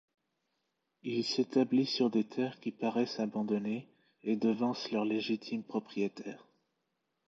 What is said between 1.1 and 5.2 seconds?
s'établit sur des terres qui paraissent abandonnées, et devance leurs